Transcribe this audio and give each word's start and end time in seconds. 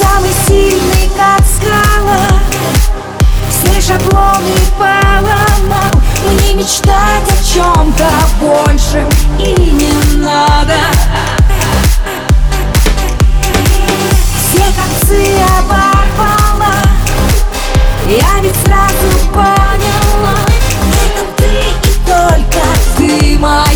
Самый 0.00 0.32
сильный, 0.46 1.10
как 1.16 1.40
скала 1.46 2.26
Все 3.50 3.80
шаблоны 3.80 4.56
поломал. 4.78 5.90
Мне 6.30 6.54
мечтать 6.54 7.28
о 7.28 7.44
чем-то 7.44 8.08
большем 8.40 9.08
И 9.38 9.54
не 9.54 10.16
надо. 10.16 10.76
Все 14.38 14.64
концы 14.76 15.22
оборвала 15.58 16.82
Я 18.06 18.40
ведь 18.42 18.56
сразу 18.64 19.28
поняла 19.32 20.36
В 20.80 20.92
этом 21.06 21.28
ты 21.36 21.44
и 21.88 21.94
только 22.06 22.62
ты 22.96 23.38
моя. 23.38 23.73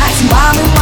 Мамы, 0.00 0.62
мамы 0.68 0.79